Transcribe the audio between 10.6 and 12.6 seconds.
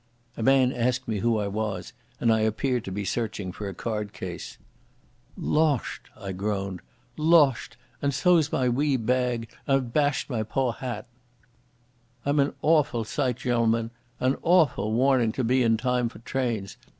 hat. I'm an